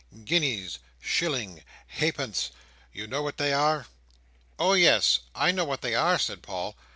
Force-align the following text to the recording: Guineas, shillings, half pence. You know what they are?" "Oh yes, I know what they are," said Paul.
Guineas, 0.25 0.79
shillings, 0.99 1.61
half 1.85 2.15
pence. 2.15 2.49
You 2.91 3.05
know 3.05 3.21
what 3.21 3.37
they 3.37 3.53
are?" 3.53 3.85
"Oh 4.57 4.73
yes, 4.73 5.19
I 5.35 5.51
know 5.51 5.63
what 5.63 5.81
they 5.81 5.93
are," 5.93 6.17
said 6.17 6.41
Paul. 6.41 6.75